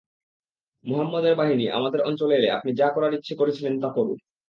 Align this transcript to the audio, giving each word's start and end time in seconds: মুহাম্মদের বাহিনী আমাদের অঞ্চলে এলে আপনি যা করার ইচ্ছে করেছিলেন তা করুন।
মুহাম্মদের 0.85 1.33
বাহিনী 1.35 1.65
আমাদের 1.77 2.01
অঞ্চলে 2.01 2.33
এলে 2.35 2.49
আপনি 2.51 2.71
যা 2.73 2.87
করার 2.95 3.11
ইচ্ছে 3.13 3.33
করেছিলেন 3.35 3.73
তা 3.81 3.89
করুন। 3.89 4.17